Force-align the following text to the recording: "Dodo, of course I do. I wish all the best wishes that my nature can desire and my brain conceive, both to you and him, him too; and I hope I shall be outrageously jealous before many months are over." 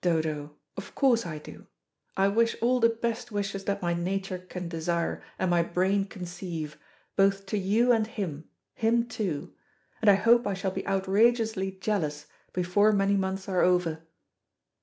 "Dodo, 0.00 0.56
of 0.78 0.94
course 0.94 1.26
I 1.26 1.36
do. 1.36 1.66
I 2.16 2.28
wish 2.28 2.56
all 2.62 2.80
the 2.80 2.88
best 2.88 3.30
wishes 3.30 3.64
that 3.66 3.82
my 3.82 3.92
nature 3.92 4.38
can 4.38 4.66
desire 4.66 5.22
and 5.38 5.50
my 5.50 5.62
brain 5.62 6.06
conceive, 6.06 6.78
both 7.16 7.44
to 7.44 7.58
you 7.58 7.92
and 7.92 8.06
him, 8.06 8.48
him 8.72 9.06
too; 9.06 9.52
and 10.00 10.08
I 10.10 10.14
hope 10.14 10.46
I 10.46 10.54
shall 10.54 10.70
be 10.70 10.88
outrageously 10.88 11.72
jealous 11.82 12.24
before 12.54 12.92
many 12.92 13.14
months 13.18 13.46
are 13.46 13.60
over." 13.60 14.06